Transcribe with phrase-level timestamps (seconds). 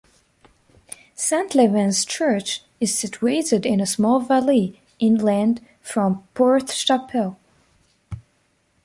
[1.15, 7.35] Saint Levan's Church is situated in a small valley, inland from Porthchapel.